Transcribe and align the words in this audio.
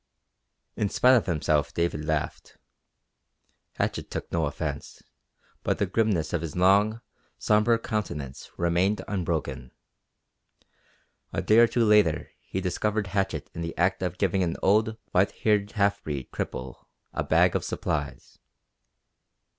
In 0.75 0.89
spite 0.89 1.13
of 1.15 1.27
himself 1.27 1.75
David 1.75 2.05
laughed. 2.05 2.57
Hatchett 3.75 4.09
took 4.09 4.31
no 4.31 4.47
offense, 4.47 5.03
but 5.61 5.77
the 5.77 5.85
grimness 5.85 6.33
of 6.33 6.41
his 6.41 6.55
long, 6.55 7.01
sombre 7.37 7.77
countenance 7.77 8.49
remained 8.57 9.03
unbroken. 9.07 9.69
A 11.31 11.43
day 11.43 11.59
or 11.59 11.67
two 11.67 11.85
later 11.85 12.31
he 12.39 12.59
discovered 12.59 13.05
Hatchett 13.13 13.51
in 13.53 13.61
the 13.61 13.77
act 13.77 14.01
of 14.01 14.17
giving 14.17 14.41
an 14.41 14.57
old, 14.63 14.97
white 15.11 15.33
haired, 15.43 15.73
half 15.73 16.01
breed 16.03 16.31
cripple 16.31 16.87
a 17.13 17.23
bag 17.23 17.55
of 17.55 17.63
supplies. 17.63 18.39